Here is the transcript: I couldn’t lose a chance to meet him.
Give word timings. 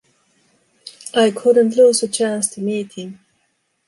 I 1.13 1.29
couldn’t 1.29 1.75
lose 1.75 2.01
a 2.01 2.07
chance 2.07 2.47
to 2.55 2.59
meet 2.59 2.93
him. 2.93 3.19